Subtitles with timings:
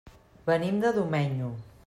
[0.47, 1.53] Venim de Domenyo.